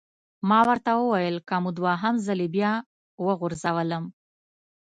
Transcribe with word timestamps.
ما 0.49 0.59
ورته 0.69 0.91
وویل: 0.95 1.35
که 1.47 1.55
مو 1.63 1.69
دوهم 1.77 2.15
ځلي 2.25 2.47
بیا 2.55 2.73
وغورځولم! 3.25 4.03